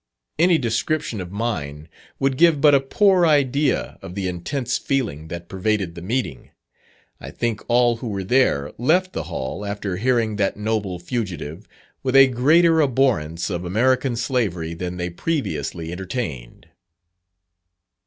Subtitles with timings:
[0.39, 5.47] Any description of mine would give but a poor idea of the intense feeling that
[5.47, 6.49] pervaded the meeting.
[7.19, 11.67] I think all who were there, left the hall after hearing that noble fugitive,
[12.01, 16.69] with a greater abhorrence of American slavery than they previously entertained.